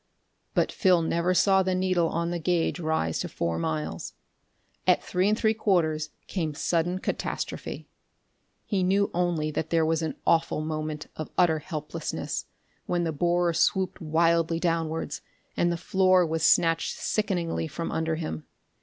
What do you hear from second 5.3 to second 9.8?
three quarters came sudden catastrophe. He knew only that